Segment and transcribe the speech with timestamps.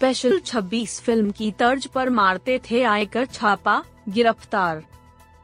[0.00, 4.82] Special 26 film की तर्ज पर मारते थे आयकर छापा, गिरफ़्तार।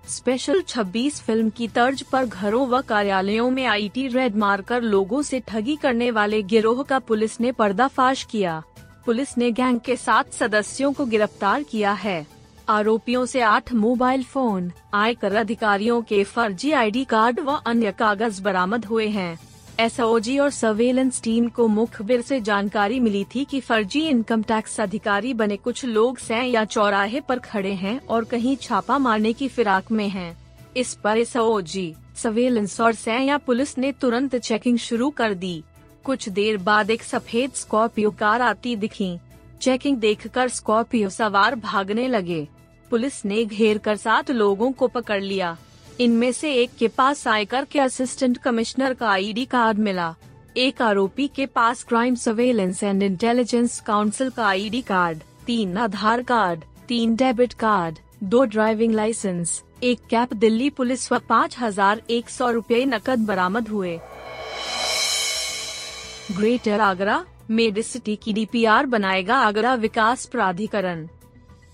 [0.08, 5.40] स्पेशल 26 फ़िल्म की तर्ज पर घरों व कार्यालयों में आईटी रेड मारकर लोगों से
[5.40, 8.62] ठगी करने वाले गिरोह का पुलिस ने पर्दाफाश किया।
[9.06, 12.26] पुलिस ने गैंग के सात सदस्यों को गिरफ़्तार किया है।
[12.68, 18.84] आरोपियों से आठ मोबाइल फ़ोन, आयकर अधिकारियों के फर्जी आईडी कार्ड व अन्य कागज़ बरामद
[18.84, 19.38] हुए हैं।
[19.80, 25.32] एसओजी और सर्वेलेंस टीम को मुखबिर से जानकारी मिली थी कि फर्जी इनकम टैक्स अधिकारी
[25.34, 29.90] बने कुछ लोग सै या चौराहे पर खड़े हैं और कहीं छापा मारने की फिराक
[29.92, 30.36] में हैं।
[30.76, 35.62] इस पर एसओजी सर्वेलेंस और सै या पुलिस ने तुरंत चेकिंग शुरू कर दी।
[36.04, 39.16] कुछ देर बाद एक सफ़ेद स्कॉर्पियो कार आती दिखी।
[39.60, 42.46] चेकिंग देखकर स्कॉर्पियो सवार भागने लगे।
[42.90, 45.56] पुलिस ने घेर कर सात लोगों को पकड़ लिया।
[46.00, 50.14] इनमें से एक के पास आयकर के असिस्टेंट कमिश्नर का आईडी कार्ड मिला।
[50.56, 56.64] एक आरोपी के पास crime surveillance and intelligence council का आईडी कार्ड तीन आधार कार्ड
[56.88, 62.50] तीन डेबिट कार्ड दो ड्राइविंग लाइसेंस एक कैप दिल्ली पुलिस व पाँच हज़ार एक सौ
[62.50, 63.98] रूपए नकद बरामद हुए।
[66.32, 71.06] ग्रेटर आगरा, मेड सिटी की डीपीआर बनाएगा आगरा विकास प्राधिकरण।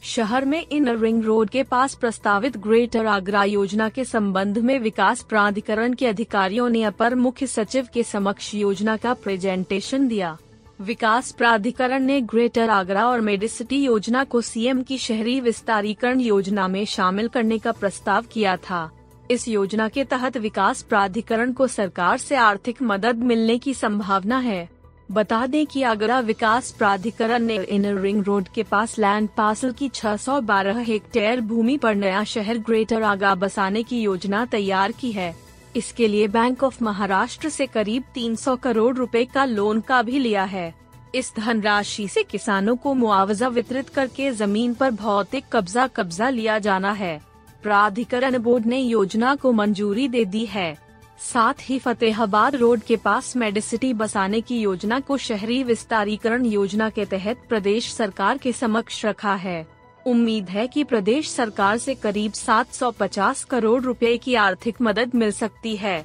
[0.05, 5.22] शहर में इनर रिंग रोड के पास प्रस्तावित ग्रेटर आगरा योजना के संबंध में विकास
[5.22, 10.36] प्राधिकरण के अधिकारियों ने अपर मुख्य सचिव के समक्ष योजना का प्रेजेंटेशन दिया।
[10.80, 16.84] विकास प्राधिकरण ने ग्रेटर आगरा और मेडिसिटी योजना को सीएम की शहरी विस्तारीकरण योजना में
[16.84, 18.91] शामिल करने का प्रस्ताव किया था।
[19.30, 24.68] इस योजना के तहत विकास प्राधिकरण को सरकार से आर्थिक मदद मिलने की संभावना है।
[25.12, 29.89] बता दें कि आगरा विकास प्राधिकरण ने इनर रिंग रोड के पास लैंड पार्सल की
[29.89, 35.36] 612 हेक्टेयर भूमि पर नया शहर ग्रेटर आगा बसाने की योजना तैयार की है।
[35.77, 40.45] इसके लिए बैंक ऑफ़ महाराष्ट्र से करीब 300 करोड़ रुपए का लोन का भी लिया
[40.45, 40.74] है।
[41.14, 46.92] इस धनराशि से किसानों को मुआवजा वितरित करके ज़मीन पर भौतिक कब्जा कब्जा लिया जाना
[46.92, 47.20] है।
[47.62, 50.82] प्राधिकरण बोर्ड ने योजना को मंजूरी दे दी है।
[51.23, 57.05] साथ ही फतेहाबाद रोड के पास मेडिसिटी बसाने की योजना को शहरी विस्तारीकरण योजना के
[57.05, 59.67] तहत प्रदेश सरकार के समक्ष रखा है।
[60.07, 65.77] उम्मीद है कि प्रदेश सरकार से करीब 750 करोड़ रुपए की आर्थिक मदद मिल सकती
[65.77, 66.01] है।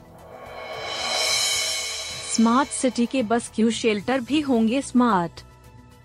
[2.36, 5.44] स्मार्ट सिटी के बस क्यू शेल्टर भी होंगे स्मार्ट।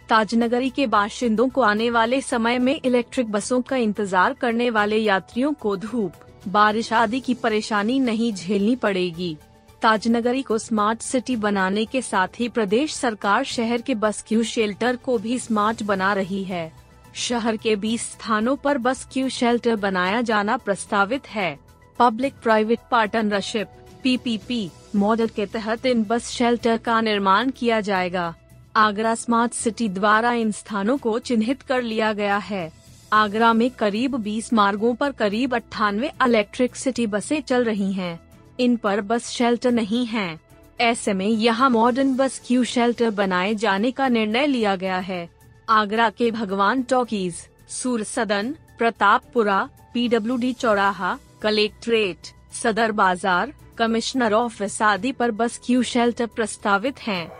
[0.08, 5.52] ताजनगरी के बाशिंदों को आने वाले समय में इलेक्ट्रिक बसों का इंतज़ार करने वाले यात्रियों
[5.52, 6.12] को धूप।
[6.48, 9.36] बारिश आदि की परेशानी नहीं झेलनी पड़ेगी।
[9.82, 14.96] ताजनगरी को स्मार्ट सिटी बनाने के साथ ही प्रदेश सरकार शहर के बस क्यू शेल्टर
[14.96, 16.72] को भी स्मार्ट बना रही है।
[17.14, 21.58] शहर के 20 स्थानों पर बस क्यू शेल्टर बनाया जाना प्रस्तावित है।
[21.98, 23.68] Public private partnership,
[24.02, 28.34] PPP, model के तहत इन बस शेल्टर का निर्माण किया जाएगा।
[28.76, 32.81] आगरा स्मार्ट सिटी द्वारा इन स्थानों को चिन्हित कर लिया गया है।
[33.12, 38.18] आगरा में करीब 20 मार्गों पर करीब अट्ठानवे इलेक्ट्रिक सिटी बसें चल रही हैं।
[38.60, 40.40] इन पर बस शेल्टर नहीं हैं।
[40.80, 45.28] ऐसे में यहाँ मॉडर्न बस क्यू शेल्टर बनाए जाने का निर्णय लिया गया है
[45.68, 47.34] आगरा के भगवान टॉकीज,
[47.70, 49.60] सूर सदन, प्रतापपुरा,
[49.94, 57.30] पीडब्ल्यूडी चौराहा, कलेक्ट्रेट, सदर बाज़ार, कमिश्नर ऑफ़िस आदि पर बस क्यू शेल्टर प्रस्तावित हैं।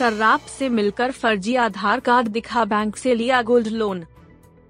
[0.00, 4.04] सर्राफ से मिलकर फर्जी आधार कार्ड दिखा बैंक से लिया गोल्ड लोन।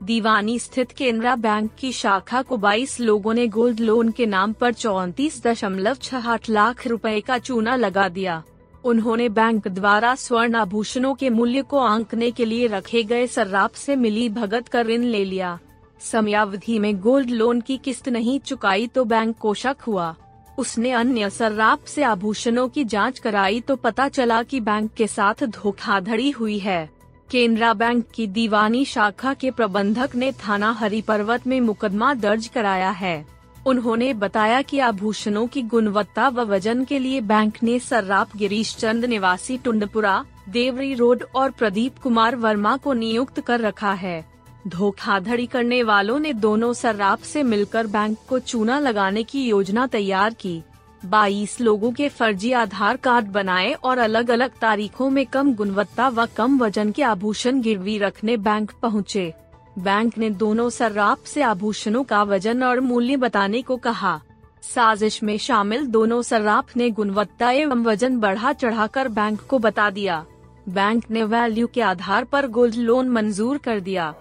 [0.03, 4.73] दीवानी स्थित केनरा बैंक की शाखा को 22 लोगों ने गोल्ड लोन के नाम पर
[4.73, 8.43] चौंतीस दशमलव छह लाख रुपए का चूना लगा दिया।
[8.85, 13.97] उन्होंने बैंक द्वारा स्वर्ण आभूषणों के मूल्य को आंकने के लिए रखे गए सर्राफ से
[13.97, 15.59] मिली भगत का ऋण ले लिया।
[16.01, 20.15] समयावधि में गोल्ड लोन की किस्त नहीं चुकाई तो बैंक को शक हुआ।
[20.61, 25.45] उसने अन्य सर्राफ से आभूषणों की जाँच कराई तो पता चला कि बैंक के साथ
[25.45, 26.91] धोखाधड़ी हुई है।
[27.31, 32.91] केनरा बैंक की दीवानी शाखा के प्रबंधक ने थाना हरी पर्वत में मुकदमा दर्ज कराया
[32.91, 33.27] है।
[33.67, 39.05] उन्होंने बताया कि आभूषणों की गुणवत्ता व वज़न के लिए बैंक ने सर्राफ गिरीश चंद
[39.05, 44.30] निवासी टुंडपुरा, देवरी रोड और प्रदीप कुमार वर्मा को नियुक्त कर रखा है।
[44.69, 50.35] धोखाधड़ी करने वालों ने दोनों सर्राफ से मिलकर बैंक को चूना लगाने की योजना तैयार
[50.35, 50.63] की।
[51.05, 56.27] 22 लोगों के फर्जी आधार कार्ड बनाए और अलग अलग तारीखों में कम गुणवत्ता व
[56.27, 59.35] कम वज़न के आभूषण गिरवी रखने बैंक पहुँचे।
[59.79, 64.21] बैंक ने दोनों सर्राफ से आभूषणों का वज़न और मूल्य बताने को कहा।
[64.63, 70.25] साजिश में शामिल दोनों सर्राफ ने गुणवत्ता एवं वज़न बढ़ा चढ़ाकर बैंक को बता दिया।
[70.69, 74.15] बैंक ने वैल्यू के आधार पर गोल्ड लोन मंजूर कर दिया।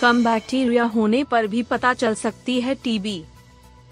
[0.00, 3.22] कम बैक्टीरिया होने पर भी पता चल सकती है टीबी।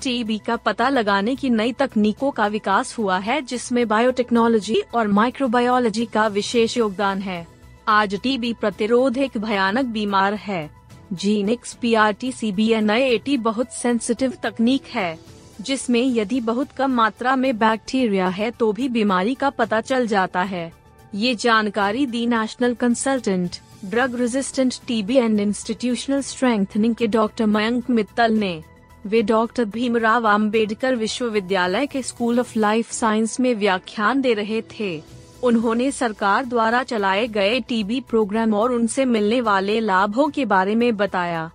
[0.02, 6.04] टीबी का पता लगाने की नई तकनीकों का विकास हुआ है, जिसमें बायोटेक्नोलॉजी और माइक्रोबायोलॉजी
[6.06, 7.46] का विशेष योगदान है।
[7.88, 10.70] आज टीबी प्रतिरोध एक भयानक बीमार है।
[11.12, 15.18] जीनिक्स P R T C B N I T बहुत सेंसिटिव तकनीक है,
[15.60, 20.42] जिसमें यदि बहुत कम मात्रा में बैक्टीरिया है तो भी बीमारी का पता चल जाता
[20.44, 20.72] है।
[21.14, 28.32] ये जानकारी दी national consultant drug resistant TB and institutional strengthening के डॉक्टर मयंक मित्तल
[28.32, 28.62] ने,
[29.06, 35.02] वे डॉक्टर भीमराव अंबेडकर विश्वविद्यालय के स्कूल ऑफ़ लाइफ साइंस में व्याख्यान दे रहे थे।
[35.42, 40.96] उन्होंने सरकार द्वारा चलाए गए टीबी प्रोग्राम और उनसे मिलने वाले लाभों के बारे में
[40.96, 41.50] बताया।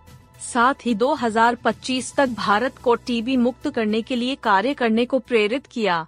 [0.54, 5.68] साथ ही 2025 तक भारत को टीबी मुक्त करने के लिए कार्य करने को प्रेरित
[5.68, 6.08] किया।